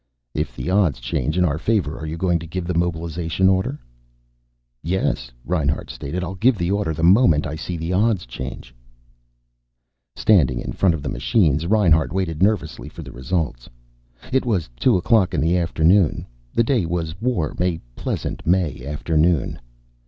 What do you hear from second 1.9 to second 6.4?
are you going to give the mobilization order?" "Yes," Reinhart stated. "I'll